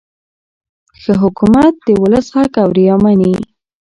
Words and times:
ښه 1.01 1.13
حکومت 1.23 1.73
د 1.87 1.89
ولس 2.01 2.27
غږ 2.35 2.51
اوري 2.63 2.85
او 2.93 2.99
مني. 3.03 3.33